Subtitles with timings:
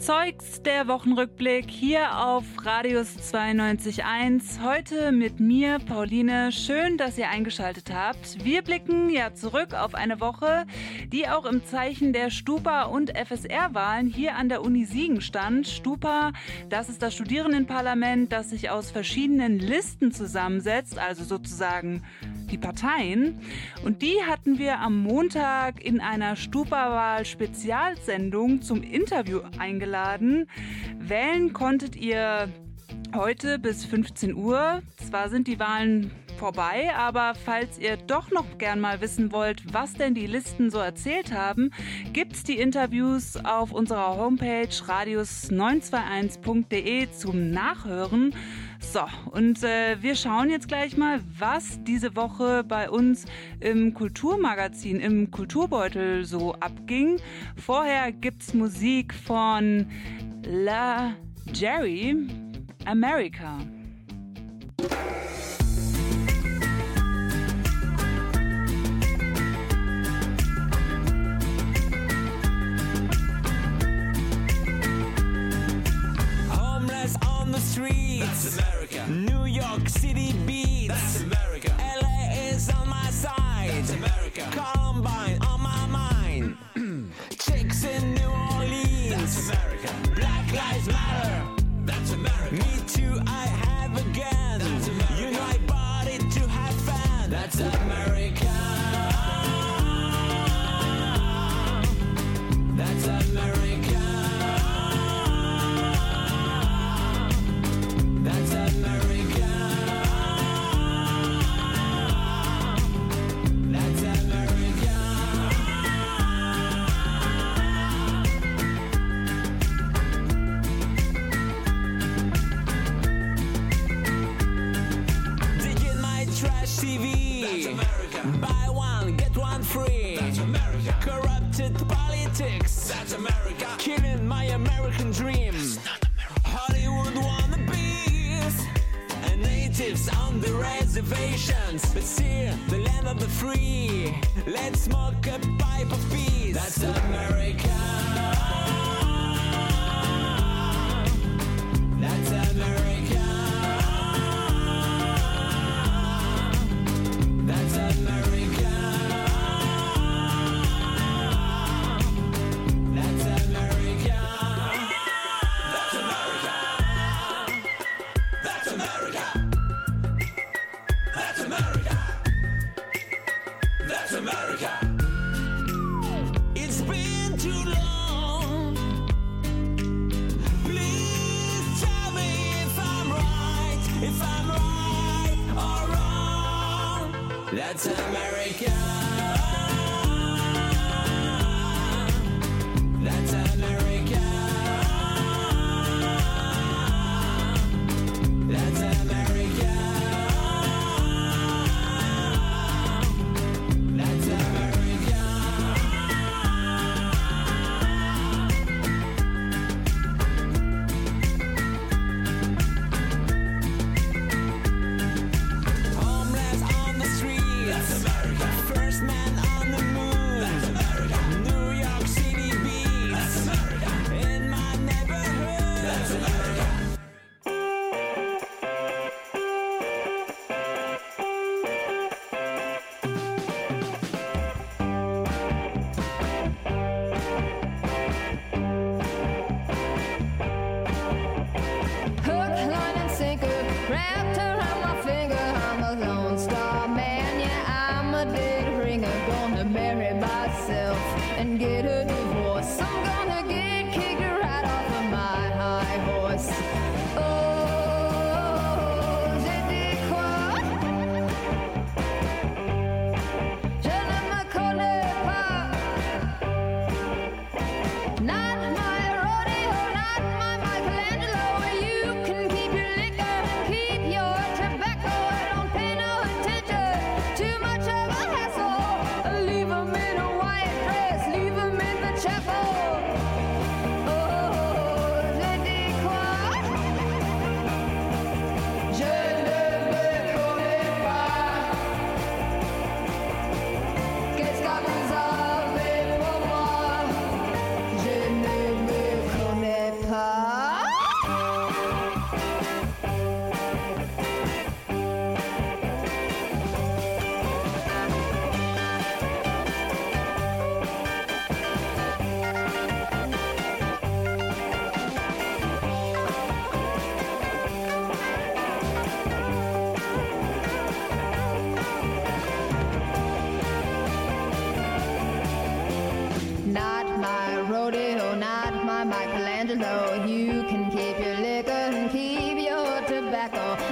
[0.00, 4.64] Zeugs, der Wochenrückblick hier auf Radius 92.1.
[4.64, 6.52] Heute mit mir, Pauline.
[6.52, 8.42] Schön, dass ihr eingeschaltet habt.
[8.42, 10.64] Wir blicken ja zurück auf eine Woche,
[11.12, 15.68] die auch im Zeichen der Stupa- und FSR-Wahlen hier an der Uni Siegen stand.
[15.68, 16.32] Stupa,
[16.70, 22.02] das ist das Studierendenparlament, das sich aus verschiedenen Listen zusammensetzt, also sozusagen
[22.50, 23.38] die Parteien.
[23.84, 29.89] Und die hatten wir am Montag in einer Stupa-Wahl-Spezialsendung zum Interview eingeladen.
[30.98, 32.48] Wählen konntet ihr
[33.14, 34.80] heute bis 15 Uhr.
[34.96, 39.92] Zwar sind die Wahlen vorbei, aber falls ihr doch noch gern mal wissen wollt, was
[39.92, 41.70] denn die Listen so erzählt haben,
[42.14, 48.34] gibt's die Interviews auf unserer Homepage radius921.de zum Nachhören.
[48.80, 49.00] So,
[49.30, 53.26] und äh, wir schauen jetzt gleich mal, was diese Woche bei uns
[53.60, 57.20] im Kulturmagazin, im Kulturbeutel so abging.
[57.56, 59.86] Vorher gibt's Musik von
[60.44, 61.14] La
[61.52, 62.16] Jerry
[62.86, 63.58] America.
[77.70, 78.56] Streets.
[78.56, 79.06] That's America.
[79.08, 80.88] New York City beats.
[80.88, 81.72] That's America.
[81.78, 83.70] LA is on my side.
[83.70, 84.48] That's America.
[84.50, 86.56] Columbine on my mind.
[87.38, 89.10] Chicks in New Orleans.
[89.10, 89.90] That's America.
[90.16, 91.62] Black Lives Matter.
[91.84, 92.54] That's America.
[92.54, 94.58] Me too, I have a gun.
[94.58, 95.22] That's America.
[95.22, 97.30] You know I bought it to have fun.
[97.30, 98.19] That's America.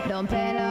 [0.08, 0.68] Don't pedal.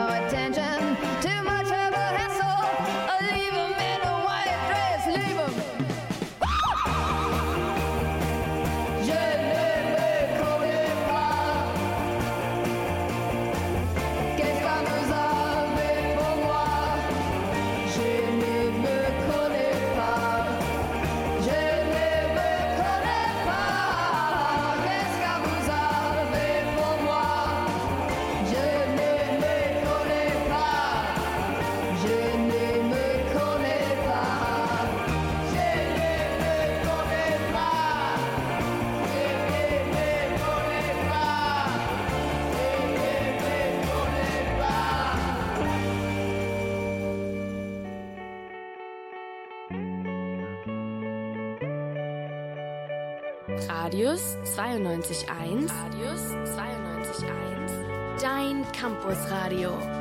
[55.02, 55.70] 92.1.
[55.70, 56.22] Radius
[56.58, 58.20] 92.1.
[58.20, 59.97] Dein Campusradio.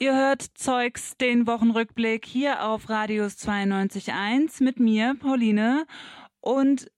[0.00, 5.86] Ihr hört Zeugs, den Wochenrückblick hier auf Radius 92.1 mit mir, Pauline.
[6.40, 6.90] Und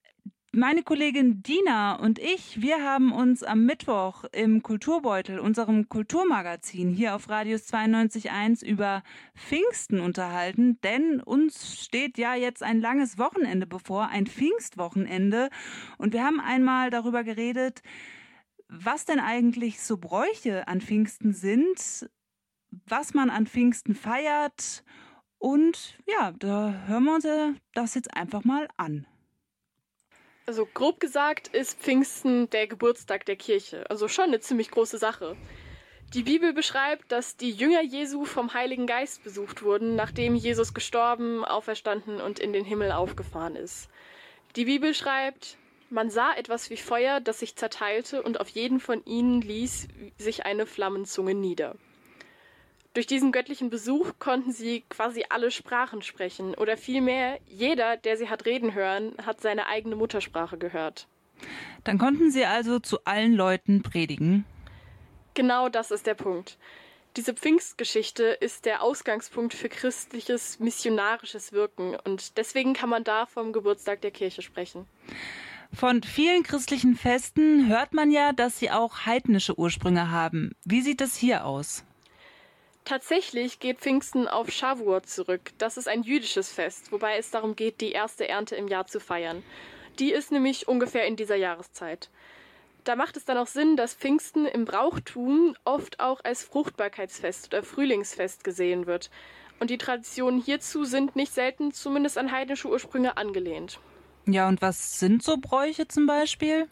[0.53, 7.15] meine Kollegin Dina und ich, wir haben uns am Mittwoch im Kulturbeutel, unserem Kulturmagazin hier
[7.15, 9.03] auf Radius 92.1 über
[9.35, 15.51] Pfingsten unterhalten, denn uns steht ja jetzt ein langes Wochenende bevor, ein Pfingstwochenende.
[15.99, 17.83] Und wir haben einmal darüber geredet,
[18.69, 22.09] was denn eigentlich so Bräuche an Pfingsten sind,
[22.87, 24.85] was man an Pfingsten feiert.
[25.39, 27.27] Und ja, da hören wir uns
[27.75, 29.07] das jetzt einfach mal an.
[30.47, 33.89] Also grob gesagt ist Pfingsten der Geburtstag der Kirche.
[33.91, 35.37] Also schon eine ziemlich große Sache.
[36.15, 41.45] Die Bibel beschreibt, dass die Jünger Jesu vom Heiligen Geist besucht wurden, nachdem Jesus gestorben,
[41.45, 43.89] auferstanden und in den Himmel aufgefahren ist.
[44.55, 45.59] Die Bibel schreibt,
[45.91, 50.47] man sah etwas wie Feuer, das sich zerteilte, und auf jeden von ihnen ließ sich
[50.47, 51.75] eine Flammenzunge nieder.
[52.97, 58.31] Durch diesen göttlichen Besuch konnten sie quasi alle Sprachen sprechen oder vielmehr jeder, der sie
[58.31, 61.07] hat reden hören, hat seine eigene Muttersprache gehört.
[61.85, 64.47] Dann konnten sie also zu allen Leuten predigen.
[65.35, 66.57] Genau das ist der Punkt.
[67.19, 73.53] Diese Pfingstgeschichte ist der Ausgangspunkt für christliches missionarisches Wirken und deswegen kann man da vom
[73.53, 74.87] Geburtstag der Kirche sprechen.
[75.71, 80.53] Von vielen christlichen Festen hört man ja, dass sie auch heidnische Ursprünge haben.
[80.65, 81.85] Wie sieht es hier aus?
[82.87, 85.51] Tatsächlich geht Pfingsten auf Shavuot zurück.
[85.59, 89.01] Das ist ein jüdisches Fest, wobei es darum geht, die erste Ernte im Jahr zu
[89.01, 89.43] feiern.
[89.99, 92.11] Die ist nämlich ungefähr in dieser Jahreszeit.
[92.85, 97.65] Da macht es dann auch Sinn, dass Pfingsten im Brauchtum oft auch als Fruchtbarkeitsfest oder
[97.65, 99.11] Frühlingsfest gesehen wird.
[99.59, 103.81] Und die Traditionen hierzu sind nicht selten zumindest an heidnische Ursprünge angelehnt.
[104.27, 106.69] Ja, und was sind so Bräuche zum Beispiel?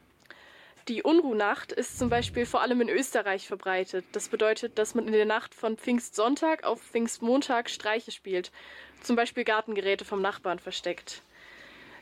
[0.88, 4.04] Die Unruhnacht ist zum Beispiel vor allem in Österreich verbreitet.
[4.12, 8.52] Das bedeutet, dass man in der Nacht von Pfingstsonntag auf Pfingstmontag Streiche spielt,
[9.02, 11.22] zum Beispiel Gartengeräte vom Nachbarn versteckt.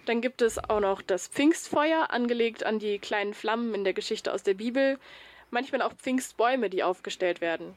[0.07, 4.33] Dann gibt es auch noch das Pfingstfeuer, angelegt an die kleinen Flammen in der Geschichte
[4.33, 4.99] aus der Bibel.
[5.53, 7.75] Manchmal auch Pfingstbäume, die aufgestellt werden.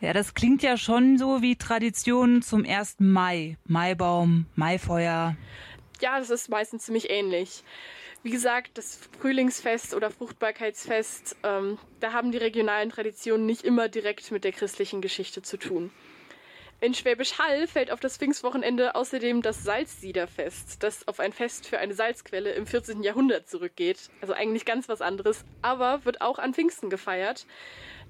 [0.00, 2.96] Ja, das klingt ja schon so wie Traditionen zum 1.
[2.98, 3.56] Mai.
[3.66, 5.36] Maibaum, Maifeuer.
[6.00, 7.62] Ja, das ist meistens ziemlich ähnlich.
[8.22, 14.30] Wie gesagt, das Frühlingsfest oder Fruchtbarkeitsfest, ähm, da haben die regionalen Traditionen nicht immer direkt
[14.30, 15.90] mit der christlichen Geschichte zu tun.
[16.82, 21.78] In Schwäbisch Hall fällt auf das Pfingstwochenende außerdem das Salzsiederfest, das auf ein Fest für
[21.78, 23.02] eine Salzquelle im 14.
[23.02, 24.10] Jahrhundert zurückgeht.
[24.20, 27.46] Also eigentlich ganz was anderes, aber wird auch an Pfingsten gefeiert.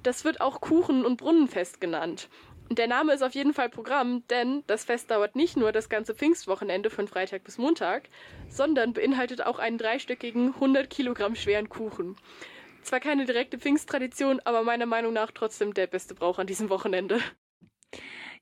[0.03, 2.29] Das wird auch Kuchen- und Brunnenfest genannt.
[2.73, 6.15] Der Name ist auf jeden Fall Programm, denn das Fest dauert nicht nur das ganze
[6.15, 8.09] Pfingstwochenende von Freitag bis Montag,
[8.49, 12.15] sondern beinhaltet auch einen dreistöckigen, 100 Kilogramm schweren Kuchen.
[12.83, 17.21] Zwar keine direkte Pfingsttradition, aber meiner Meinung nach trotzdem der beste Brauch an diesem Wochenende.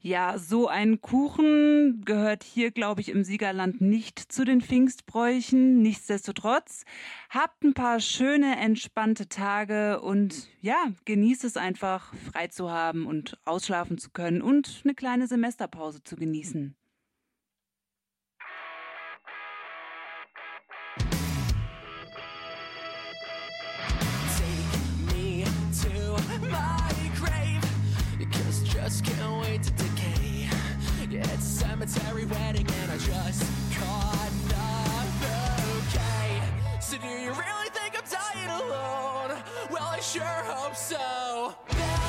[0.00, 5.82] Ja, so ein Kuchen gehört hier, glaube ich, im Siegerland nicht zu den Pfingstbräuchen.
[5.82, 6.84] Nichtsdestotrotz,
[7.30, 13.38] habt ein paar schöne, entspannte Tage und ja, genießt es einfach, frei zu haben und
[13.44, 16.76] ausschlafen zu können und eine kleine Semesterpause zu genießen.
[24.36, 25.44] Take me
[25.82, 27.58] to my grave.
[28.64, 29.87] Just can't wait to
[31.10, 33.42] it's a cemetery wedding and I just
[33.78, 36.80] caught the bouquet.
[36.80, 39.42] So do you really think I'm dying alone?
[39.70, 42.07] Well, I sure hope so.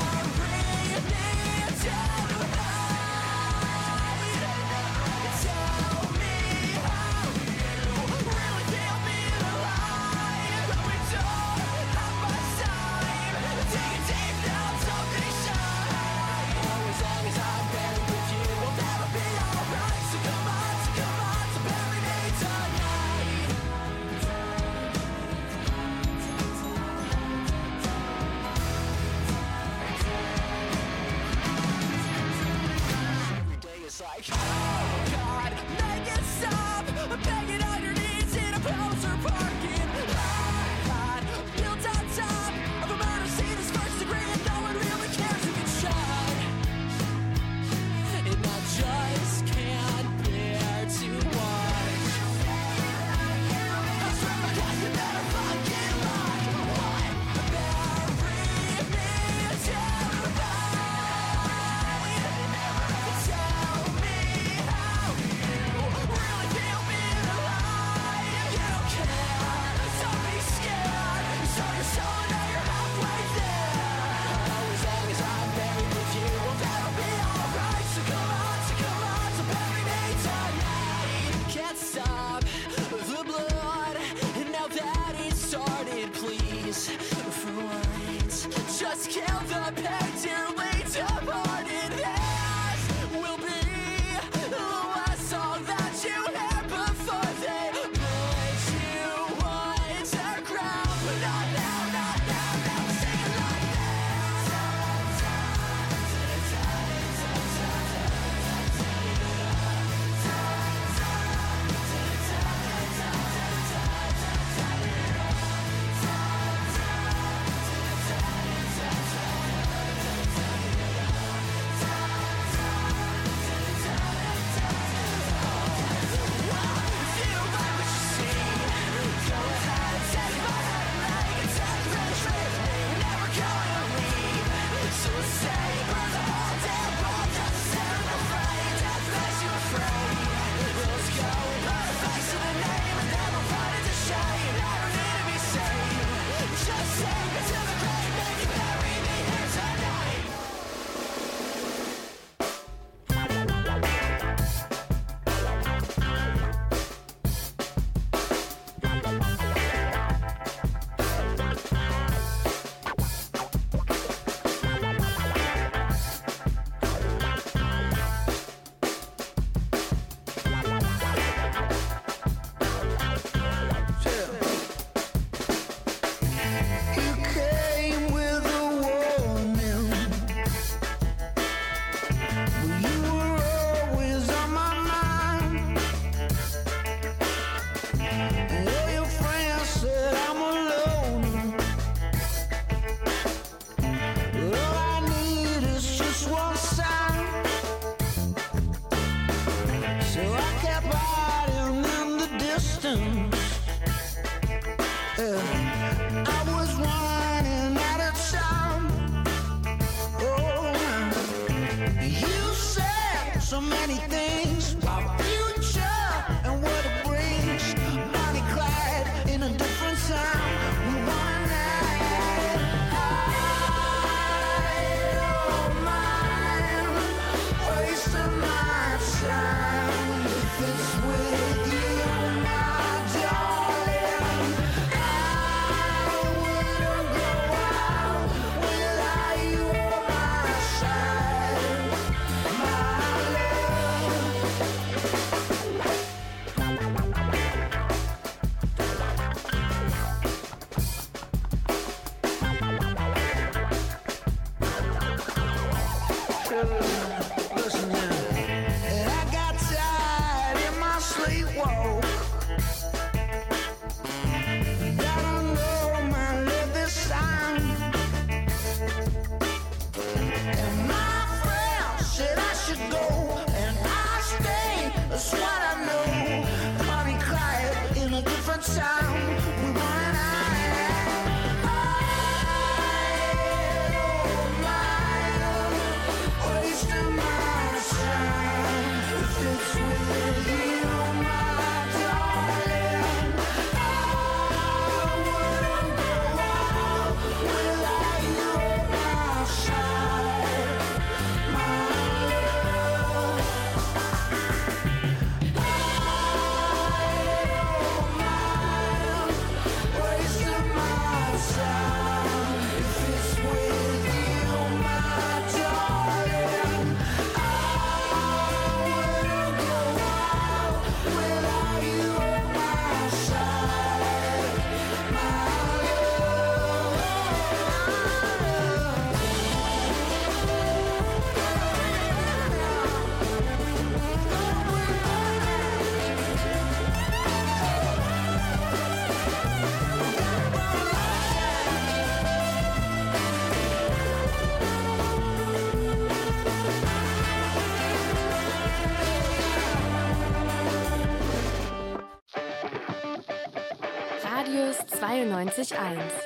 [355.48, 356.19] 91.1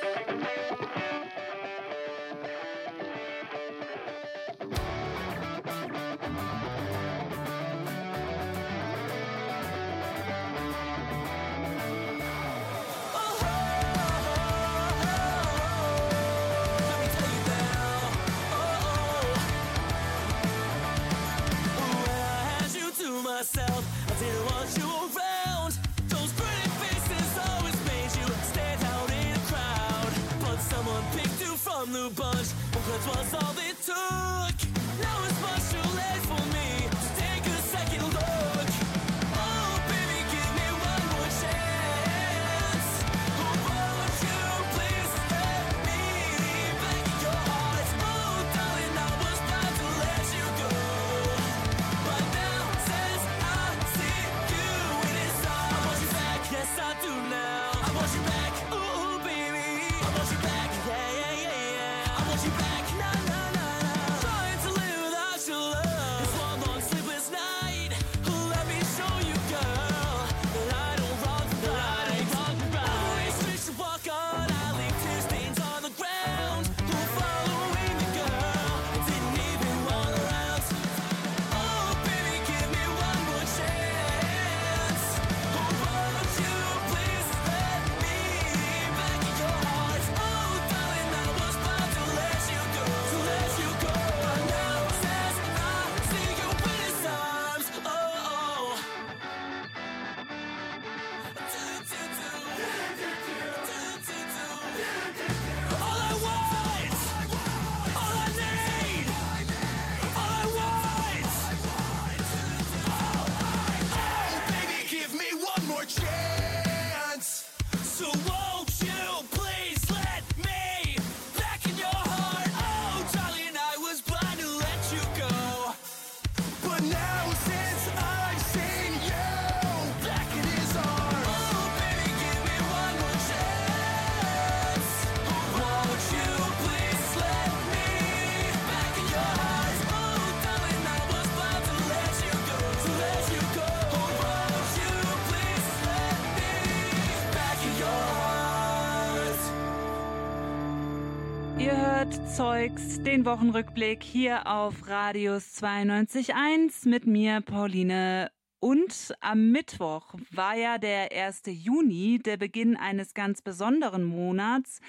[152.65, 158.31] Zeugs, den Wochenrückblick hier auf Radius 92.1 mit mir, Pauline.
[158.59, 161.43] Und am Mittwoch war ja der 1.
[161.45, 164.79] Juni, der Beginn eines ganz besonderen Monats.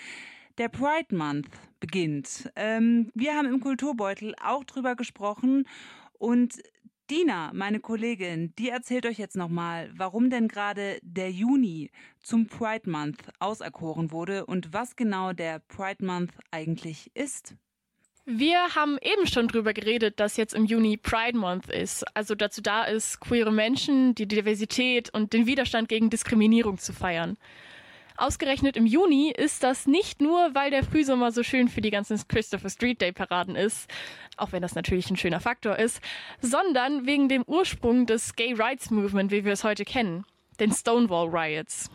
[0.56, 2.50] Der Pride Month beginnt.
[2.56, 5.68] Ähm, wir haben im Kulturbeutel auch drüber gesprochen
[6.14, 6.62] und
[7.10, 11.90] Dina, meine Kollegin, die erzählt euch jetzt nochmal, warum denn gerade der Juni
[12.22, 17.54] zum Pride Month auserkoren wurde und was genau der Pride Month eigentlich ist.
[18.28, 22.60] Wir haben eben schon drüber geredet, dass jetzt im Juni Pride Month ist, also dazu
[22.60, 27.36] da ist, queere Menschen, die Diversität und den Widerstand gegen Diskriminierung zu feiern.
[28.16, 32.20] Ausgerechnet im Juni ist das nicht nur, weil der Frühsommer so schön für die ganzen
[32.26, 33.88] Christopher Street Day Paraden ist,
[34.36, 36.00] auch wenn das natürlich ein schöner Faktor ist,
[36.40, 40.24] sondern wegen dem Ursprung des Gay Rights Movement, wie wir es heute kennen,
[40.58, 41.92] den Stonewall Riots.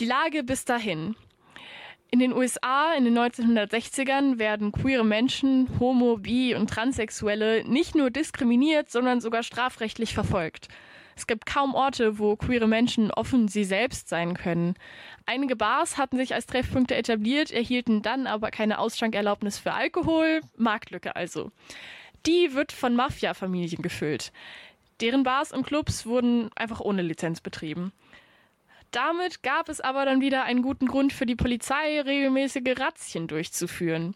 [0.00, 1.16] Die Lage bis dahin.
[2.14, 8.08] In den USA in den 1960ern werden queere Menschen, Homo, Bi und Transsexuelle nicht nur
[8.10, 10.68] diskriminiert, sondern sogar strafrechtlich verfolgt.
[11.16, 14.76] Es gibt kaum Orte, wo queere Menschen offen sie selbst sein können.
[15.26, 21.16] Einige Bars hatten sich als Treffpunkte etabliert, erhielten dann aber keine Ausschankerlaubnis für Alkohol, Marktlücke
[21.16, 21.50] also.
[22.26, 24.30] Die wird von Mafia-Familien gefüllt.
[25.00, 27.92] Deren Bars und Clubs wurden einfach ohne Lizenz betrieben.
[28.94, 34.14] Damit gab es aber dann wieder einen guten Grund für die Polizei, regelmäßige Razzien durchzuführen.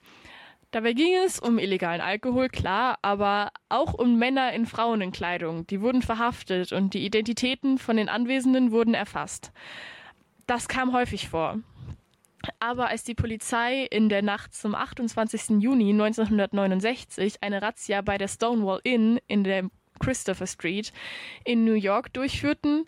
[0.71, 5.67] Dabei ging es um illegalen Alkohol, klar, aber auch um Männer in Frauenkleidung.
[5.67, 9.51] Die wurden verhaftet und die Identitäten von den Anwesenden wurden erfasst.
[10.47, 11.59] Das kam häufig vor.
[12.61, 15.61] Aber als die Polizei in der Nacht zum 28.
[15.61, 20.93] Juni 1969 eine Razzia bei der Stonewall Inn in der Christopher Street
[21.45, 22.85] in New York durchführten,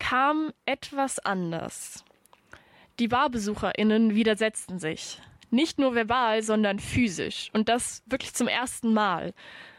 [0.00, 2.04] kam etwas anders.
[2.98, 5.20] Die BarbesucherInnen widersetzten sich.
[5.50, 7.50] Nicht nur verbal, sondern physisch.
[7.52, 9.32] Und das wirklich zum ersten Mal.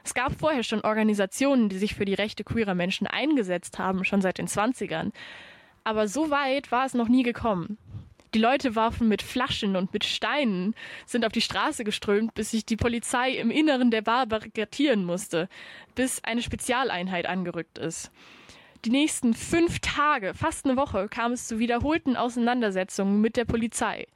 [0.03, 4.21] Es gab vorher schon Organisationen, die sich für die Rechte queerer Menschen eingesetzt haben, schon
[4.21, 5.11] seit den 20ern.
[5.83, 7.77] Aber so weit war es noch nie gekommen.
[8.33, 10.73] Die Leute warfen mit Flaschen und mit Steinen,
[11.05, 15.49] sind auf die Straße geströmt, bis sich die Polizei im Inneren der Bar barrikadieren musste,
[15.95, 18.11] bis eine Spezialeinheit angerückt ist.
[18.83, 24.07] Die nächsten fünf Tage, fast eine Woche, kam es zu wiederholten Auseinandersetzungen mit der Polizei.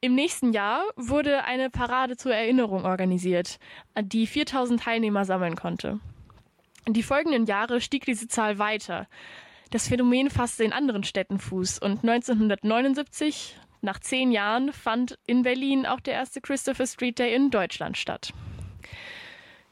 [0.00, 3.58] Im nächsten Jahr wurde eine Parade zur Erinnerung organisiert,
[4.00, 6.00] die 4000 Teilnehmer sammeln konnte.
[6.86, 9.06] Die folgenden Jahre stieg diese Zahl weiter.
[9.70, 15.84] Das Phänomen fasste in anderen Städten Fuß und 1979, nach zehn Jahren, fand in Berlin
[15.84, 18.32] auch der erste Christopher Street Day in Deutschland statt.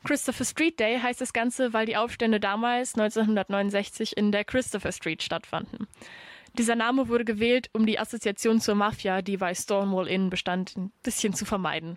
[0.05, 5.23] Christopher Street Day heißt das Ganze, weil die Aufstände damals 1969 in der Christopher Street
[5.23, 5.87] stattfanden.
[6.59, 10.93] Dieser Name wurde gewählt, um die Assoziation zur Mafia, die bei Stonewall Inn bestand, ein
[11.03, 11.97] bisschen zu vermeiden.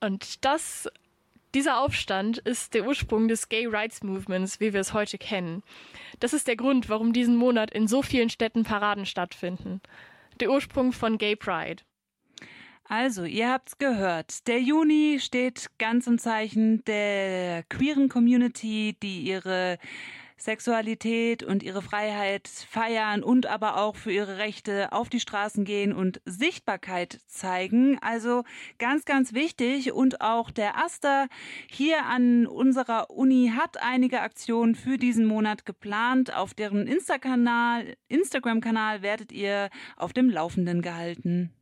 [0.00, 0.88] Und das,
[1.54, 5.62] dieser Aufstand ist der Ursprung des Gay Rights Movements, wie wir es heute kennen.
[6.20, 9.80] Das ist der Grund, warum diesen Monat in so vielen Städten Paraden stattfinden.
[10.38, 11.82] Der Ursprung von Gay Pride.
[12.88, 14.46] Also, ihr habt's gehört.
[14.46, 19.78] Der Juni steht ganz im Zeichen der queeren Community, die ihre
[20.38, 25.92] Sexualität und ihre Freiheit feiern und aber auch für ihre Rechte auf die Straßen gehen
[25.92, 27.98] und Sichtbarkeit zeigen.
[28.02, 28.44] Also
[28.78, 29.92] ganz, ganz wichtig.
[29.92, 31.26] Und auch der Aster
[31.68, 36.32] hier an unserer Uni hat einige Aktionen für diesen Monat geplant.
[36.32, 41.52] Auf deren Insta-Kanal, Instagram-Kanal werdet ihr auf dem Laufenden gehalten.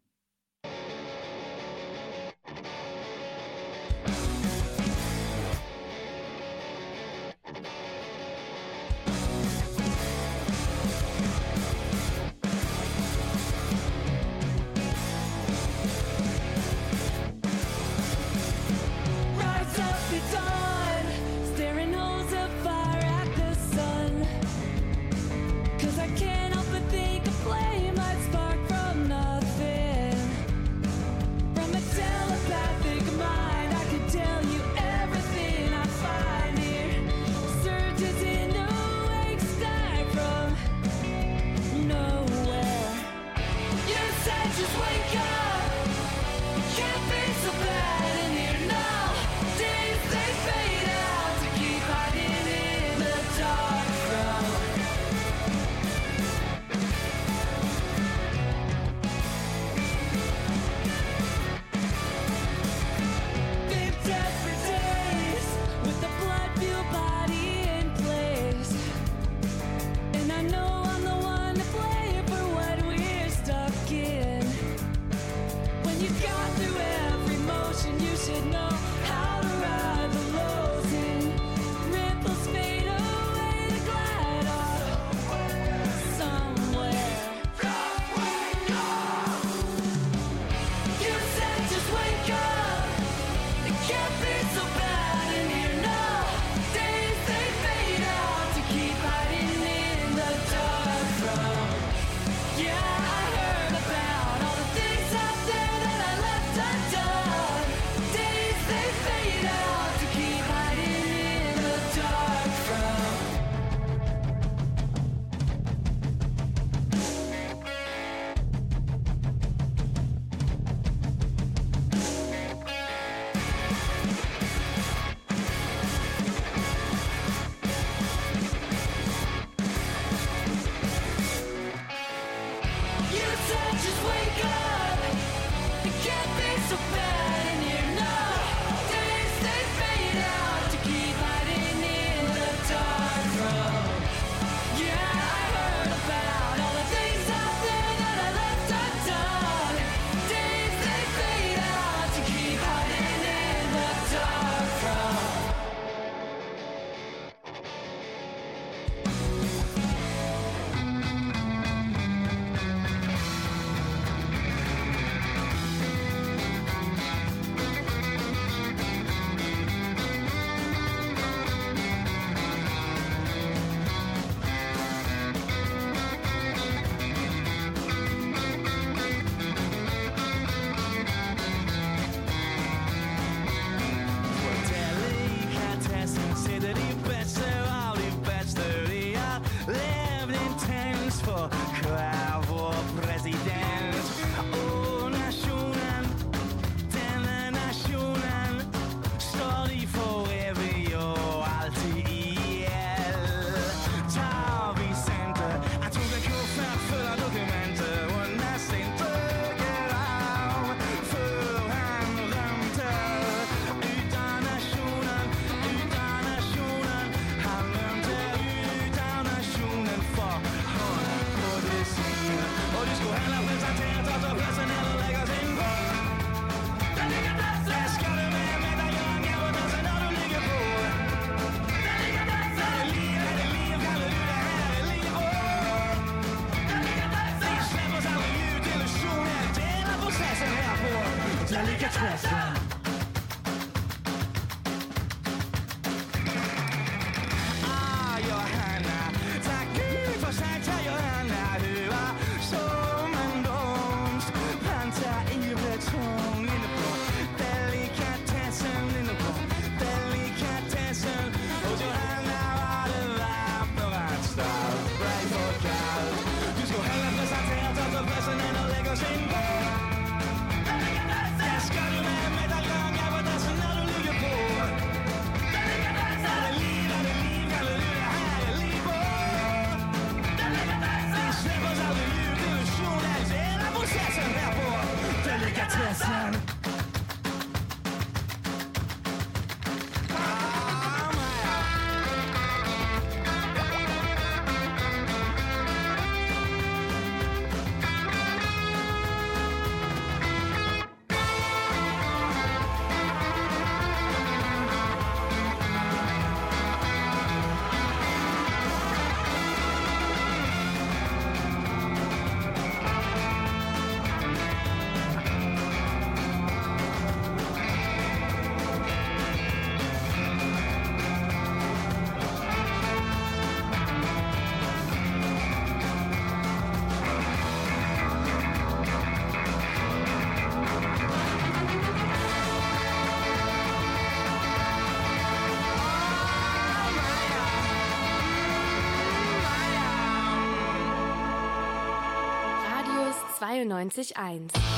[343.54, 344.73] 92.1.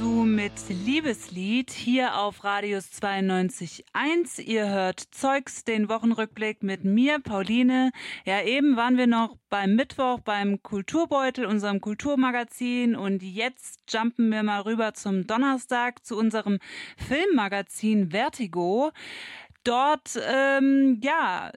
[0.00, 4.40] Zeitkonsum mit Liebeslied hier auf Radius 92.1.
[4.40, 7.92] Ihr hört Zeugs, den Wochenrückblick mit mir, Pauline.
[8.24, 12.96] Ja, eben waren wir noch beim Mittwoch beim Kulturbeutel, unserem Kulturmagazin.
[12.96, 16.60] Und jetzt jumpen wir mal rüber zum Donnerstag zu unserem
[16.96, 18.92] Filmmagazin Vertigo.
[19.64, 21.52] Dort, ähm, ja,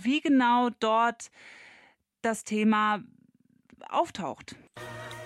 [0.02, 1.30] wie genau dort
[2.24, 3.04] das Thema
[3.88, 4.56] auftaucht.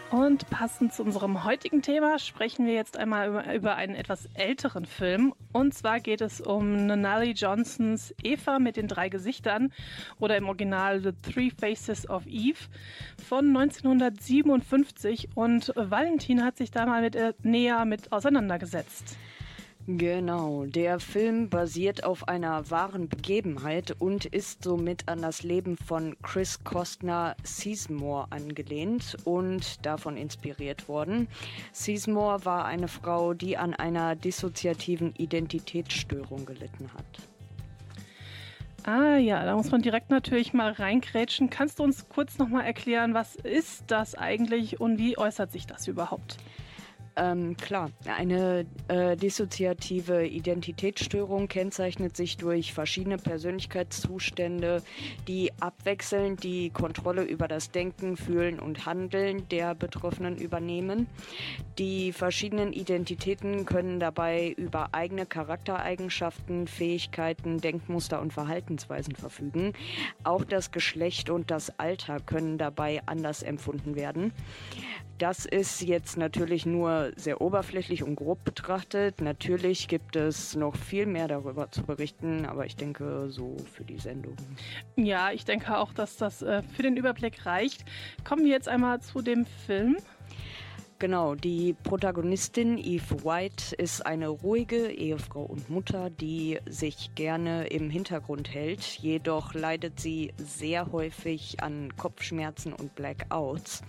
[0.09, 5.33] Und passend zu unserem heutigen Thema sprechen wir jetzt einmal über, einen etwas älteren Film.
[5.51, 9.73] Und zwar geht es um Nunnally Johnsons Eva mit den drei Gesichtern
[10.17, 12.57] oder im Original The Three Faces of Eve
[13.27, 15.29] von 1957.
[15.35, 19.17] Und Valentin hat sich da mal mit, äh, näher mit auseinandergesetzt.
[19.89, 26.17] Genau, der Film basiert auf einer wahren Begebenheit und ist somit an das Leben von
[26.21, 31.29] Chris Costner Sizemore angelehnt und davon inspiriert worden.
[31.71, 37.05] Sizemore war eine Frau, die an einer dissoziativen Identitätsstörung gelitten hat.
[38.83, 41.49] Ah ja, da muss man direkt natürlich mal reingrätschen.
[41.49, 45.87] Kannst du uns kurz nochmal erklären, was ist das eigentlich und wie äußert sich das
[45.87, 46.39] überhaupt?
[47.19, 54.83] Ähm, klar, eine äh, dissoziative Identitätsstörung kennzeichnet sich durch verschiedene Persönlichkeitszustände,
[55.27, 61.07] die abwechselnd die Kontrolle über das Denken, Fühlen und Handeln der Betroffenen übernehmen.
[61.79, 69.73] Die verschiedenen Identitäten können dabei über eigene Charaktereigenschaften, Fähigkeiten, Denkmuster und Verhaltensweisen verfügen.
[70.23, 74.33] Auch das Geschlecht und das Alter können dabei anders empfunden werden.
[75.17, 79.21] Das ist jetzt natürlich nur sehr oberflächlich und grob betrachtet.
[79.21, 83.99] Natürlich gibt es noch viel mehr darüber zu berichten, aber ich denke so für die
[83.99, 84.35] Sendung.
[84.95, 87.85] Ja, ich denke auch, dass das äh, für den Überblick reicht.
[88.23, 89.97] Kommen wir jetzt einmal zu dem Film.
[90.99, 97.91] Genau, die Protagonistin Eve White ist eine ruhige Ehefrau und Mutter, die sich gerne im
[97.91, 98.81] Hintergrund hält.
[98.81, 103.83] Jedoch leidet sie sehr häufig an Kopfschmerzen und Blackouts.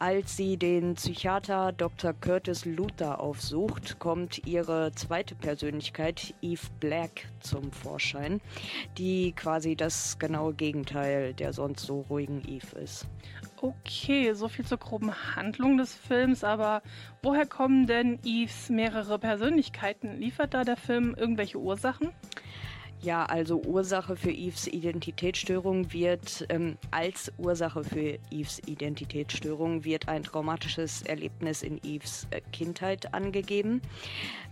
[0.00, 2.12] Als sie den Psychiater Dr.
[2.12, 8.40] Curtis Luther aufsucht, kommt ihre zweite Persönlichkeit, Eve Black, zum Vorschein,
[8.98, 13.06] die quasi das genaue Gegenteil der sonst so ruhigen Eve ist.
[13.64, 16.82] Okay, so viel zur groben Handlung des Films, aber
[17.22, 20.18] woher kommen denn Eves mehrere Persönlichkeiten?
[20.18, 22.10] Liefert da der Film irgendwelche Ursachen?
[23.02, 30.22] Ja, also Ursache für Eves Identitätsstörung wird, ähm, als Ursache für Eves Identitätsstörung wird ein
[30.22, 33.82] traumatisches Erlebnis in Eves äh, Kindheit angegeben.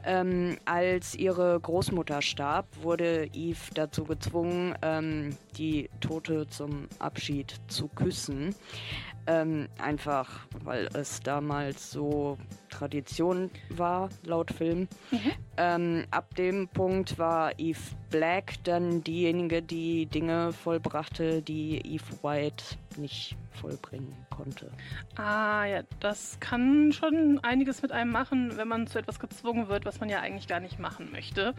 [0.05, 7.87] Ähm, als ihre Großmutter starb, wurde Eve dazu gezwungen, ähm, die Tote zum Abschied zu
[7.87, 8.57] küssen.
[9.27, 12.39] Ähm, einfach, weil es damals so
[12.71, 14.89] Tradition war, laut Film.
[15.57, 17.79] Ähm, ab dem Punkt war Eve
[18.11, 22.65] Black dann diejenige, die Dinge vollbrachte, die Eve White
[22.97, 24.71] nicht vollbringen konnte.
[25.17, 29.85] Ah, ja, das kann schon einiges mit einem machen, wenn man zu etwas gezwungen wird,
[29.85, 31.55] was man ja eigentlich gar nicht machen möchte.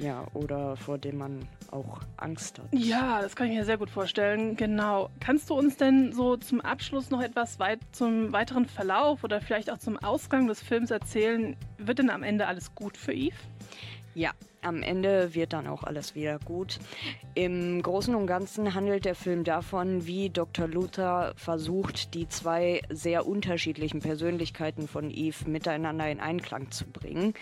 [0.00, 2.66] Ja, oder vor dem man auch Angst hat.
[2.72, 4.56] Ja, das kann ich mir sehr gut vorstellen.
[4.56, 5.10] Genau.
[5.20, 9.70] Kannst du uns denn so zum Abschluss noch etwas weit zum weiteren Verlauf oder vielleicht
[9.70, 11.54] auch zum Ausgang des Films erzählen?
[11.76, 13.36] Wird denn am Ende alles gut für Eve?
[14.14, 14.30] Ja,
[14.62, 16.78] am Ende wird dann auch alles wieder gut.
[17.34, 20.68] Im Großen und Ganzen handelt der Film davon, wie Dr.
[20.68, 27.34] Luther versucht, die zwei sehr unterschiedlichen Persönlichkeiten von Eve miteinander in Einklang zu bringen.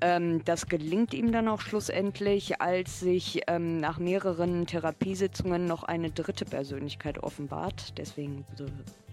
[0.00, 6.10] Ähm, das gelingt ihm dann auch schlussendlich, als sich ähm, nach mehreren Therapiesitzungen noch eine
[6.10, 7.98] dritte Persönlichkeit offenbart.
[7.98, 8.44] Deswegen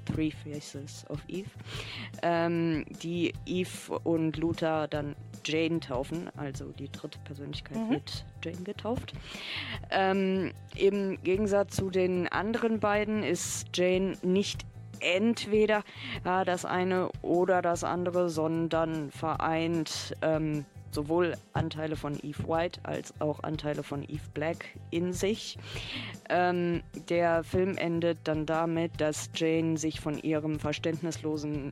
[0.06, 1.50] Three Faces of Eve.
[2.22, 9.14] Ähm, die Eve und Luther dann Jane taufen, also die dritte Persönlichkeit wird Jane getauft.
[9.90, 14.66] Ähm, Im Gegensatz zu den anderen beiden ist Jane nicht
[15.00, 15.84] entweder
[16.24, 23.14] äh, das eine oder das andere, sondern vereint ähm, sowohl Anteile von Eve White als
[23.20, 25.58] auch Anteile von Eve Black in sich.
[26.30, 31.72] Ähm, der Film endet dann damit, dass Jane sich von ihrem verständnislosen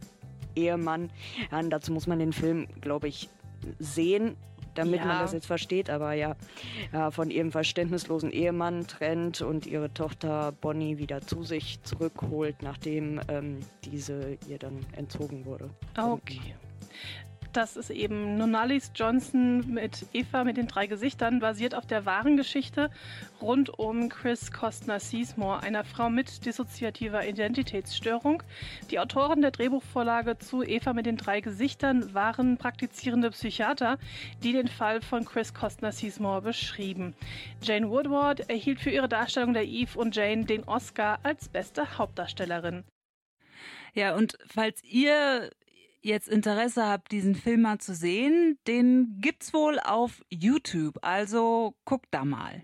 [0.55, 1.11] Ehemann,
[1.51, 3.29] ja, dazu muss man den Film, glaube ich,
[3.79, 4.35] sehen,
[4.73, 5.05] damit Ja.
[5.05, 6.35] man das jetzt versteht, aber ja,
[6.93, 13.19] ja, von ihrem verständnislosen Ehemann trennt und ihre Tochter Bonnie wieder zu sich zurückholt, nachdem
[13.27, 15.69] ähm, diese ihr dann entzogen wurde.
[15.97, 16.39] Okay.
[17.53, 22.37] Das ist eben Nonalis Johnson mit Eva mit den drei Gesichtern, basiert auf der wahren
[22.37, 22.89] Geschichte
[23.41, 28.41] rund um Chris Costner Seasmore, einer Frau mit dissoziativer Identitätsstörung.
[28.89, 33.97] Die Autoren der Drehbuchvorlage zu Eva mit den drei Gesichtern waren praktizierende Psychiater,
[34.43, 37.15] die den Fall von Chris Costner Seasmore beschrieben.
[37.61, 42.85] Jane Woodward erhielt für ihre Darstellung der Eve und Jane den Oscar als beste Hauptdarstellerin.
[43.93, 45.49] Ja, und falls ihr
[46.01, 50.97] jetzt Interesse habt, diesen Film mal zu sehen, den gibt's wohl auf YouTube.
[51.01, 52.63] Also guckt da mal.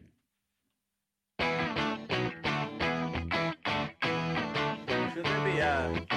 [5.13, 6.16] Should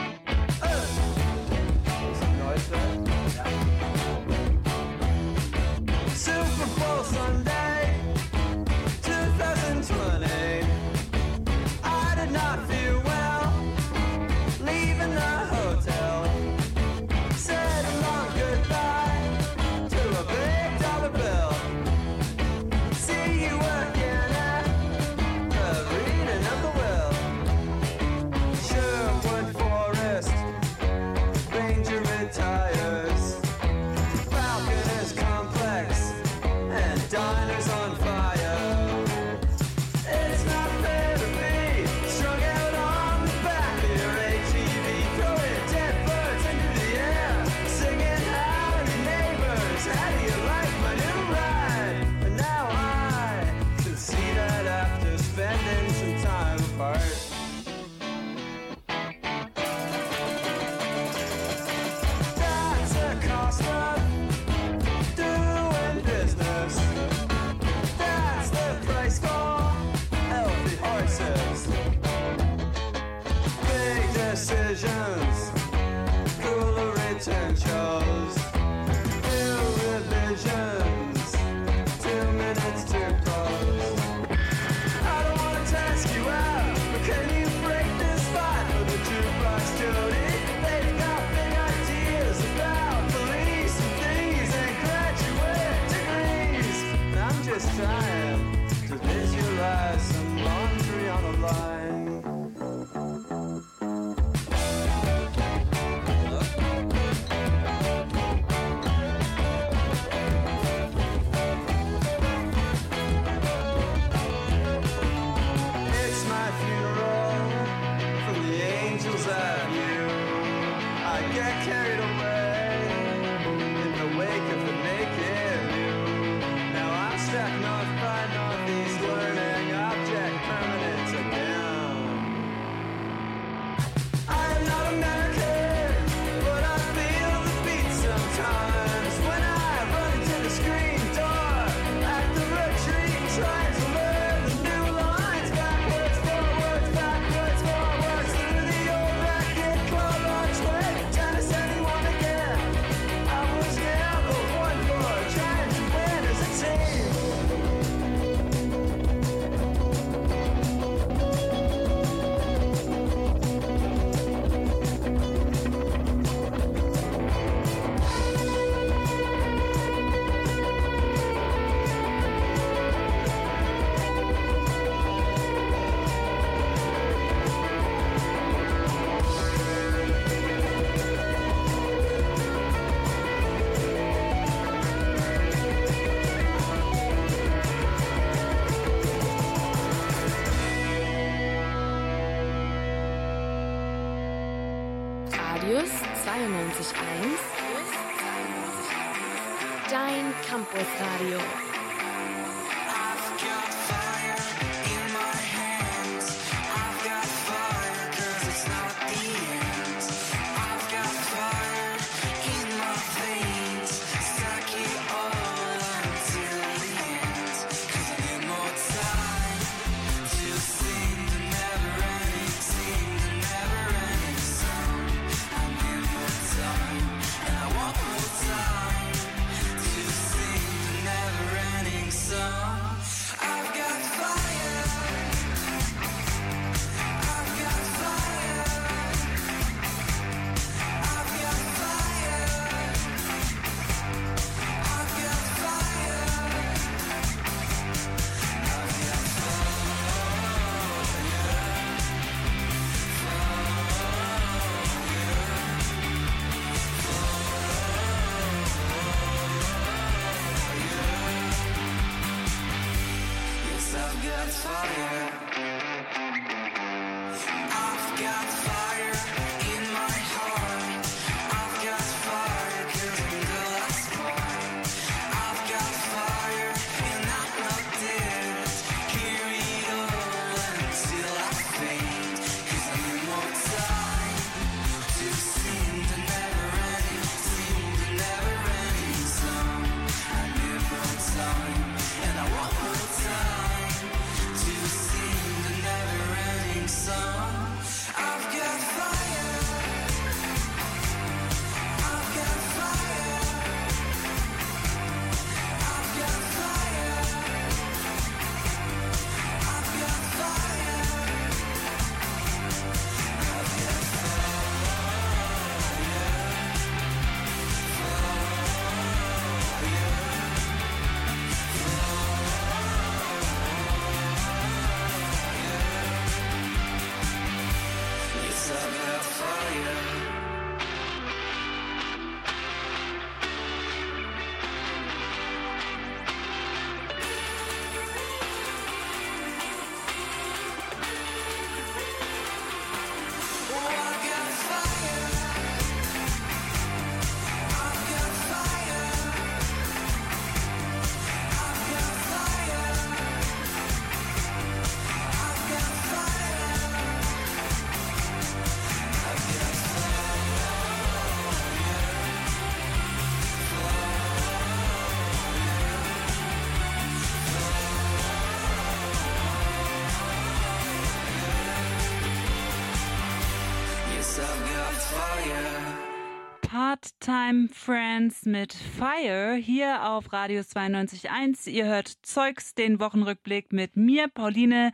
[377.31, 381.71] Part-Time Friends mit Fire hier auf Radius 92.1.
[381.71, 384.91] Ihr hört Zeugs, den Wochenrückblick mit mir, Pauline.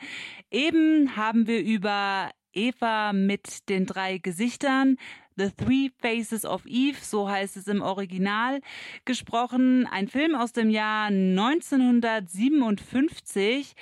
[0.51, 4.99] Eben haben wir über Eva mit den drei Gesichtern,
[5.37, 8.61] The Three Faces of Eve, so heißt es im Original,
[9.07, 9.87] gesprochen.
[9.87, 13.73] Ein Film aus dem Jahr 1957,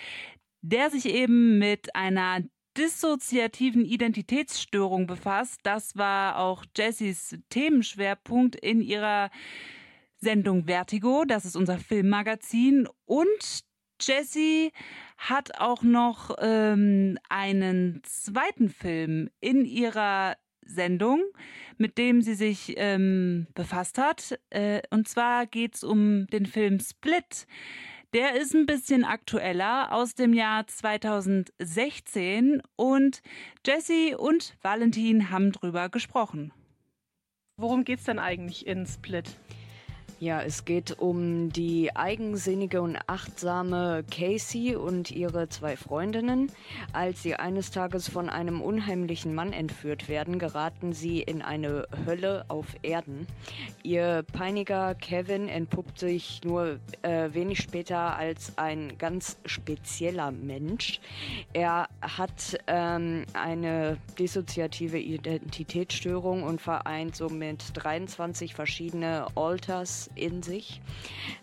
[0.62, 2.44] der sich eben mit einer
[2.76, 5.60] dissoziativen Identitätsstörung befasst.
[5.62, 9.30] Das war auch Jessys Themenschwerpunkt in ihrer
[10.16, 11.24] Sendung Vertigo.
[11.24, 12.88] Das ist unser Filmmagazin.
[13.04, 13.64] Und
[14.00, 14.72] Jessie
[15.16, 21.22] hat auch noch ähm, einen zweiten Film in ihrer Sendung,
[21.76, 24.38] mit dem sie sich ähm, befasst hat.
[24.50, 27.46] Äh, und zwar geht es um den Film Split.
[28.14, 33.22] Der ist ein bisschen aktueller aus dem Jahr 2016 und
[33.66, 36.52] Jesse und Valentin haben drüber gesprochen.
[37.56, 39.36] Worum geht's denn eigentlich in Split?
[40.24, 46.50] Ja, es geht um die eigensinnige und achtsame Casey und ihre zwei Freundinnen.
[46.94, 52.46] Als sie eines Tages von einem unheimlichen Mann entführt werden, geraten sie in eine Hölle
[52.48, 53.26] auf Erden.
[53.82, 61.00] Ihr peiniger Kevin entpuppt sich nur äh, wenig später als ein ganz spezieller Mensch.
[61.52, 70.80] Er hat ähm, eine dissoziative Identitätsstörung und vereint somit 23 verschiedene Alters in sich.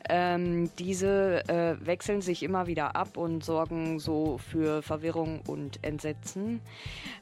[0.10, 6.62] Ähm, diese äh, wechseln sich immer wieder ab und sorgen so für Verwirrung und Entsetzen,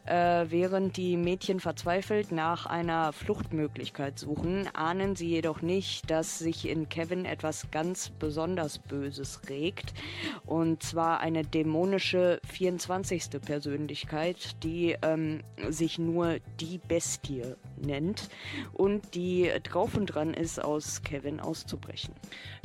[0.06, 6.68] äh, während die Mädchen verzweifelt nach einer Fluchtmöglichkeit suchen, ahnen sie jedoch nicht, dass sich
[6.68, 9.94] in Kevin etwas ganz besonders Böses regt,
[10.46, 13.42] und zwar eine dämonische 24.
[13.46, 18.30] Persönlichkeit, die ähm, sich nur die Bestie nennt
[18.74, 22.14] und die drauf und dran ist, aus Kevin auszubrechen.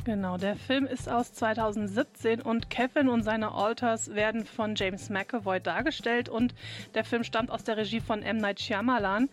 [0.05, 5.59] Genau, der Film ist aus 2017 und Kevin und seine Alters werden von James McAvoy
[5.59, 6.53] dargestellt und
[6.93, 8.37] der Film stammt aus der Regie von M.
[8.37, 9.29] Night Shyamalan.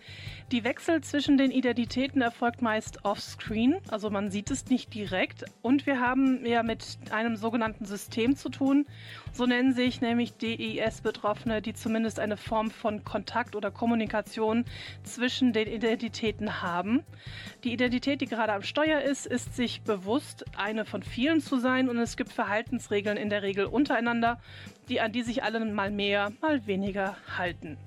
[0.51, 5.87] Die Wechsel zwischen den Identitäten erfolgt meist offscreen, also man sieht es nicht direkt und
[5.87, 8.87] wir haben ja mit einem sogenannten System zu tun.
[9.33, 14.65] So nennen sich nämlich DIS-Betroffene, die zumindest eine Form von Kontakt oder Kommunikation
[15.05, 17.03] zwischen den Identitäten haben.
[17.65, 21.89] Die Identität, die gerade am Steuer ist, ist sich bewusst, eine von vielen zu sein
[21.89, 24.41] und es gibt Verhaltensregeln in der Regel untereinander,
[24.89, 27.79] die an die sich alle mal mehr, mal weniger halten.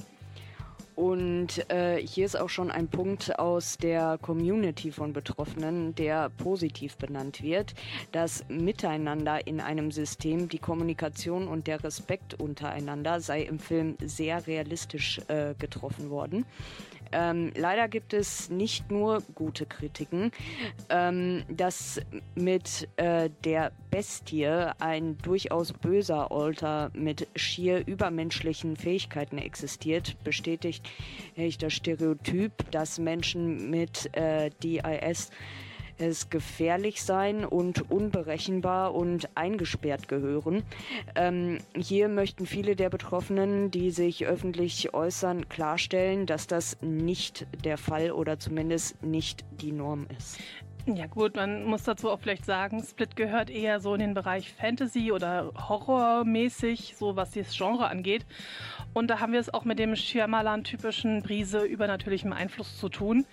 [0.96, 6.96] Und äh, hier ist auch schon ein Punkt aus der Community von Betroffenen, der positiv
[6.96, 7.74] benannt wird.
[8.14, 14.48] Das Miteinander in einem System, die Kommunikation und der Respekt untereinander sei im Film sehr
[14.48, 16.46] realistisch äh, getroffen worden.
[17.16, 20.32] Ähm, leider gibt es nicht nur gute Kritiken.
[20.90, 22.02] Ähm, dass
[22.36, 24.46] mit äh, der Bestie
[24.80, 30.86] ein durchaus böser Alter mit schier übermenschlichen Fähigkeiten existiert, bestätigt
[31.60, 35.30] das Stereotyp, dass Menschen mit äh, DIS
[35.98, 40.64] es gefährlich sein und unberechenbar und eingesperrt gehören.
[41.16, 47.78] Ähm, hier möchten viele der Betroffenen, die sich öffentlich äußern, klarstellen, dass das nicht der
[47.78, 50.40] Fall oder zumindest nicht die Norm ist.
[50.88, 54.54] Ja gut, man muss dazu auch vielleicht sagen, Split gehört eher so in den Bereich
[54.54, 58.24] Fantasy oder Horrormäßig, so was das Genre angeht.
[58.94, 63.26] Und da haben wir es auch mit dem Shyamalan-typischen Brise übernatürlichem Einfluss zu tun.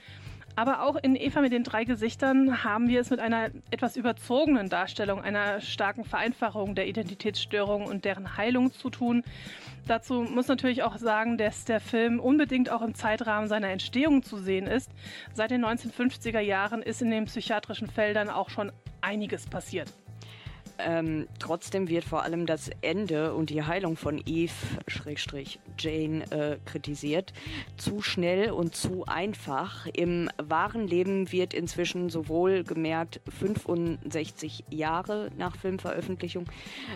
[0.54, 4.68] Aber auch in Eva mit den drei Gesichtern haben wir es mit einer etwas überzogenen
[4.68, 9.22] Darstellung einer starken Vereinfachung der Identitätsstörung und deren Heilung zu tun.
[9.86, 14.36] Dazu muss natürlich auch sagen, dass der Film unbedingt auch im Zeitrahmen seiner Entstehung zu
[14.36, 14.90] sehen ist.
[15.32, 19.92] Seit den 1950er Jahren ist in den psychiatrischen Feldern auch schon einiges passiert.
[20.84, 24.52] Ähm, trotzdem wird vor allem das Ende und die Heilung von Eve,
[24.86, 27.32] Schrägstrich Jane, äh, kritisiert.
[27.76, 29.86] Zu schnell und zu einfach.
[29.86, 36.46] Im wahren Leben wird inzwischen sowohl gemerkt 65 Jahre nach Filmveröffentlichung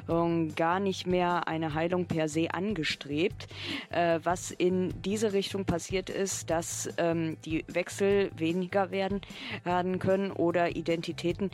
[0.08, 3.46] äh, gar nicht mehr eine Heilung per se angestrebt.
[3.90, 9.20] Äh, was in diese Richtung passiert ist, dass ähm, die Wechsel weniger werden,
[9.64, 11.50] werden können oder Identitäten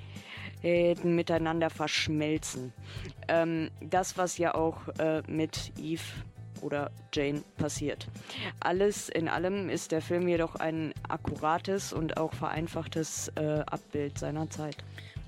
[0.63, 2.73] äh, miteinander verschmelzen.
[3.29, 6.03] Ähm, das, was ja auch äh, mit Eve
[6.61, 8.07] oder Jane passiert.
[8.61, 14.49] Alles in allem ist der Film jedoch ein akkurates und auch vereinfachtes äh, Abbild seiner
[14.49, 14.77] Zeit.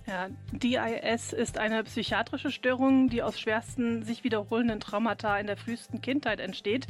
[0.07, 6.03] Ja, DIS ist eine psychiatrische Störung, die aus schwersten sich wiederholenden Traumata in der frühesten
[6.03, 6.87] Kindheit entsteht.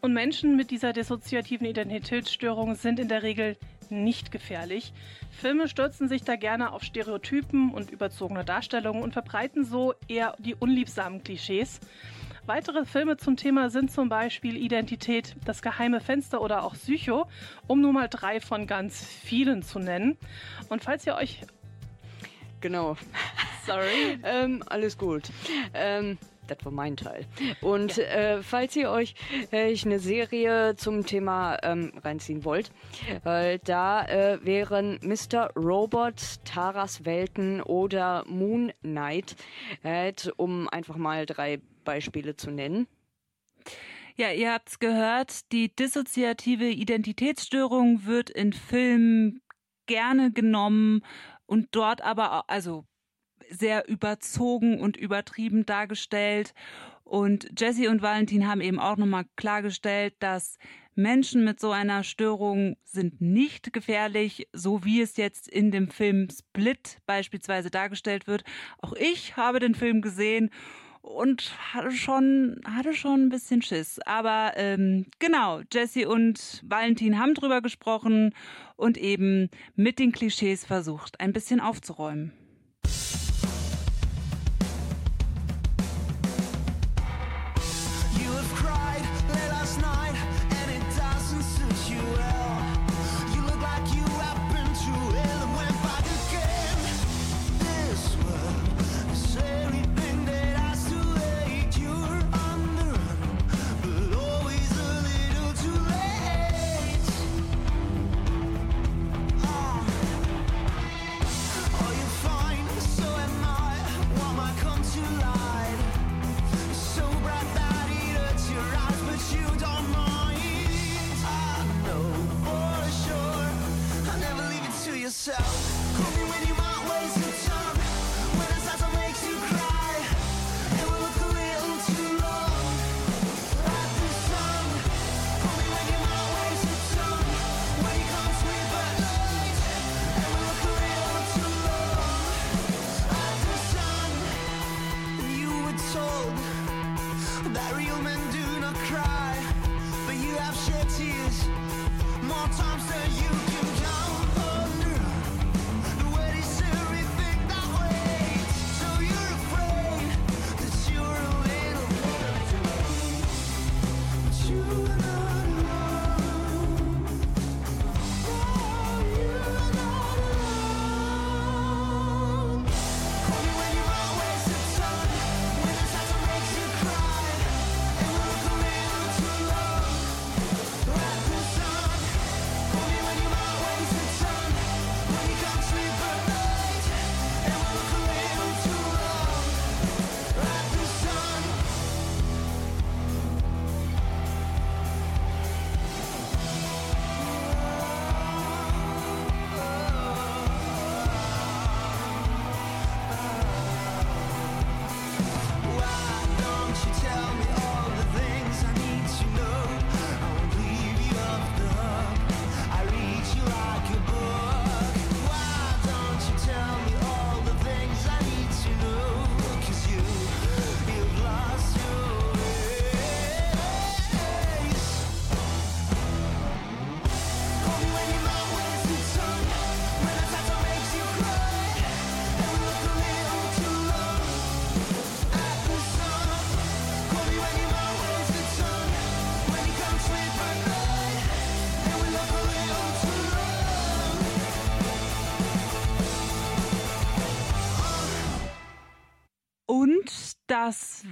[0.00, 3.56] Und Menschen mit dieser dissoziativen Identitätsstörung sind in der Regel
[3.90, 4.92] nicht gefährlich.
[5.30, 10.54] Filme stürzen sich da gerne auf Stereotypen und überzogene Darstellungen und verbreiten so eher die
[10.54, 11.80] unliebsamen Klischees.
[12.46, 17.28] Weitere Filme zum Thema sind zum Beispiel Identität, Das geheime Fenster oder auch Psycho,
[17.66, 20.16] um nur mal drei von ganz vielen zu nennen.
[20.70, 21.42] Und falls ihr euch
[22.60, 22.96] Genau.
[23.66, 24.18] Sorry.
[24.24, 25.24] ähm, alles gut.
[25.74, 26.18] Ähm,
[26.50, 27.26] das war mein Teil.
[27.60, 29.14] Und äh, falls ihr euch
[29.50, 32.70] äh, eine Serie zum Thema ähm, reinziehen wollt,
[33.24, 35.50] äh, da äh, wären Mr.
[35.54, 39.36] Robot, Taras Welten oder Moon Knight,
[39.82, 42.86] äh, um einfach mal drei Beispiele zu nennen.
[44.16, 49.42] Ja, ihr habt's gehört, die dissoziative Identitätsstörung wird in Filmen
[49.86, 51.04] gerne genommen
[51.46, 52.84] und dort aber, also
[53.50, 56.54] sehr überzogen und übertrieben dargestellt.
[57.04, 60.58] Und Jesse und Valentin haben eben auch nochmal klargestellt, dass
[60.94, 66.28] Menschen mit so einer Störung sind nicht gefährlich, so wie es jetzt in dem Film
[66.28, 68.42] Split beispielsweise dargestellt wird.
[68.82, 70.50] Auch ich habe den Film gesehen
[71.00, 74.00] und hatte schon, hatte schon ein bisschen Schiss.
[74.06, 78.34] Aber ähm, genau, Jesse und Valentin haben drüber gesprochen
[78.76, 82.32] und eben mit den Klischees versucht, ein bisschen aufzuräumen.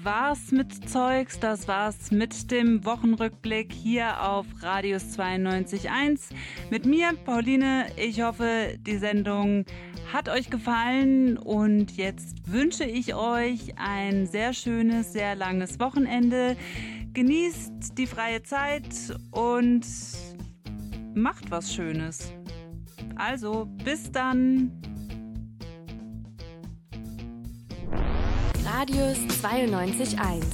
[0.06, 6.30] War's mit Zeugs, das war's mit dem Wochenrückblick hier auf Radius 92.1.
[6.70, 7.86] Mit mir, Pauline.
[7.96, 9.64] Ich hoffe, die Sendung
[10.12, 16.56] hat euch gefallen und jetzt wünsche ich euch ein sehr schönes, sehr langes Wochenende.
[17.12, 18.86] Genießt die freie Zeit
[19.32, 19.84] und
[21.16, 22.32] macht was Schönes.
[23.16, 24.70] Also, bis dann.
[28.78, 30.44] Radius 92.1.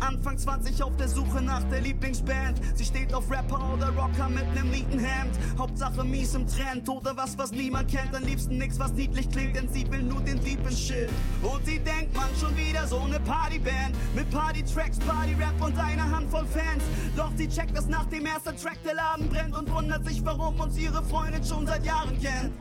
[0.00, 2.60] Anfang 20 auf der Suche nach der Lieblingsband.
[2.74, 5.38] Sie steht auf Rapper oder Rocker mit nem Nietenhemd.
[5.58, 8.14] Hauptsache mies im Trend oder was, was niemand kennt.
[8.14, 11.08] Am liebsten nix, was niedlich klingt, denn sie will nur den tiefen Shit.
[11.40, 13.96] Und sie denkt, man schon wieder so ne Partyband.
[14.14, 16.84] Mit Party-Tracks, Party-Rap und einer Handvoll Fans.
[17.16, 20.60] Doch sie checkt, dass nach dem ersten Track der Laden brennt und wundert sich, warum
[20.60, 22.52] uns ihre Freundin schon seit Jahren kennt.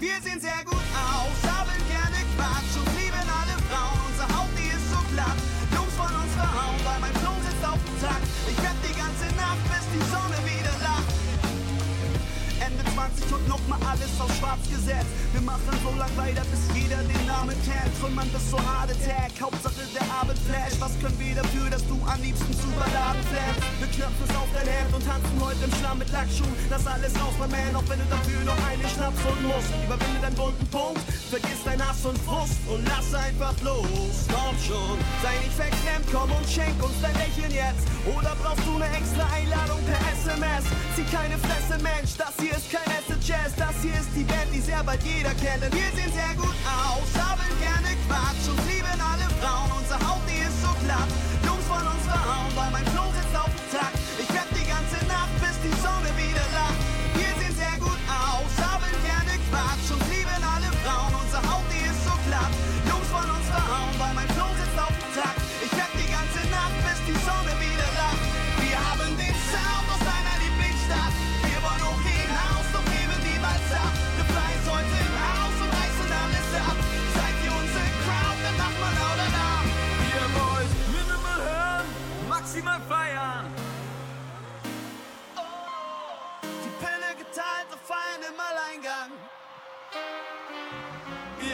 [0.00, 3.98] Wir sehen sehr gut aus, haben gerne Quatsch und lieben alle Frauen.
[4.06, 5.34] Unsere Haut, die ist so glatt.
[5.74, 8.22] Jungs von uns verhauen, weil mein Flow sitzt auf dem Takt.
[8.46, 10.57] Ich rap die ganze Nacht, bis die Sonne wieder.
[12.68, 15.08] Ende 20 und nochmal alles auf schwarz gesetzt.
[15.32, 17.92] Wir machen so lang weiter, bis jeder den Namen kennt.
[17.96, 20.76] Trümmern bis so harte Tag, Hauptsache der Abend flash.
[20.76, 23.56] Was können wir dafür, dass du am liebsten zu Balladen flash?
[23.80, 26.52] Wir knöpfen es auf dein Hemd und tanzen heute im Schlamm mit Lackschuhen.
[26.68, 29.72] Lass alles raus, mein Man, auch wenn du dafür noch eine Schnaps und musst.
[29.88, 31.00] Überwinde deinen bunten Punkt,
[31.32, 34.28] vergiss dein Hass und Frust und lass einfach los.
[34.28, 37.88] Komm schon, sei nicht verklemmt, komm und schenk uns dein Lächeln jetzt.
[38.04, 40.68] Oder brauchst du eine extra Einladung per SMS?
[40.92, 43.22] Zieh keine Fresse, Mensch, das hier ist kein Acid
[43.56, 45.62] das hier ist die Band, die sehr bald jeder kennt.
[45.62, 49.70] Denn wir sehen sehr gut aus, haben gerne Quatsch und lieben alle Frauen.
[49.78, 51.10] Unsere Haut, die ist so glatt.
[51.46, 53.07] Jungs von uns verhauen, weil mein Flow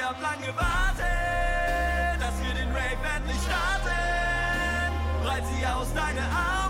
[0.04, 1.06] Ihr habt lang gewartet,
[2.20, 4.92] dass wir den Rave endlich starten.
[5.22, 6.63] Breit sie aus deine Arme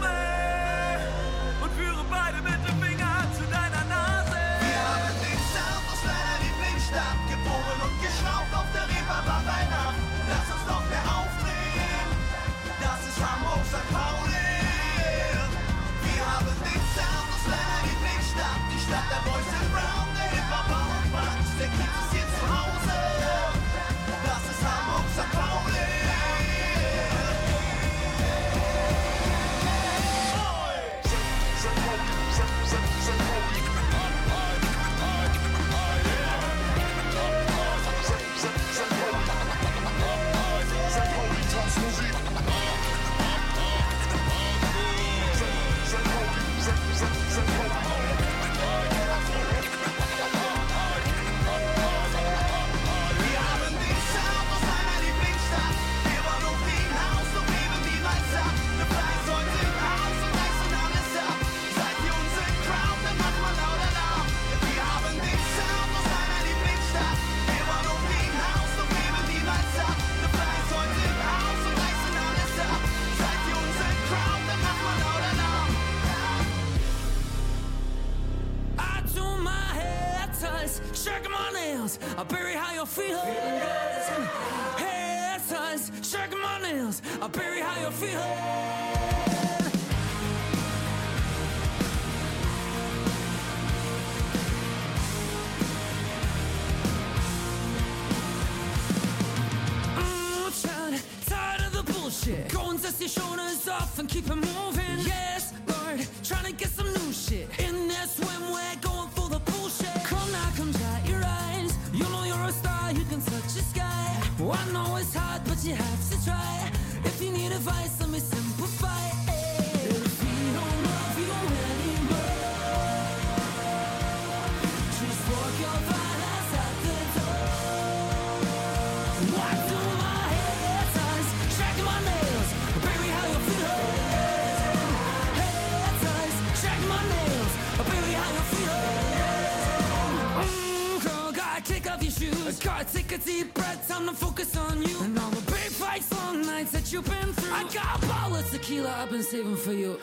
[143.08, 146.42] take a deep breath, time to focus on you and all the big fights, long
[146.46, 147.52] nights that you've been through.
[147.52, 149.98] I got a bottle of tequila I've been saving for you.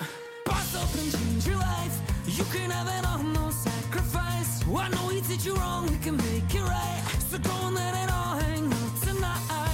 [0.74, 2.00] Up and change your life.
[2.28, 4.64] You can have it all, no sacrifice.
[4.66, 7.04] I know he did you wrong, we can make it right.
[7.30, 9.71] So don't let it all hang out tonight.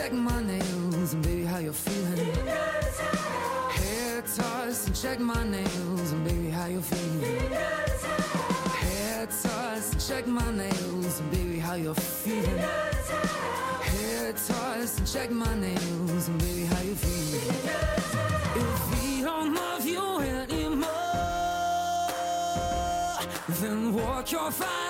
[0.00, 2.34] Check my nails, and baby, how you feeling?
[3.78, 7.50] Hair toss and check my nails, and baby, how you feeling?
[8.80, 12.58] Hair toss and check my nails, and baby, how you feeling?
[13.90, 17.58] Hair toss and check my nails, and baby, how you feeling?
[18.62, 20.88] If we don't love you anymore,
[23.60, 24.89] then walk your fine